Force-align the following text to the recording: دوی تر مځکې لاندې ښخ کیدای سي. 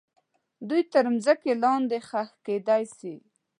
دوی 0.67 0.81
تر 0.93 1.05
مځکې 1.13 1.51
لاندې 1.63 1.97
ښخ 2.07 2.29
کیدای 2.45 2.83
سي. 2.97 3.13